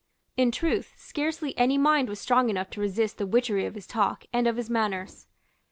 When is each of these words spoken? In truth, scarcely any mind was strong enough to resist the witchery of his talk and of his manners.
In 0.35 0.49
truth, 0.51 0.93
scarcely 0.97 1.55
any 1.59 1.77
mind 1.77 2.09
was 2.09 2.19
strong 2.19 2.49
enough 2.49 2.71
to 2.71 2.81
resist 2.81 3.19
the 3.19 3.27
witchery 3.27 3.67
of 3.67 3.75
his 3.75 3.85
talk 3.85 4.25
and 4.33 4.47
of 4.47 4.57
his 4.57 4.67
manners. 4.67 5.27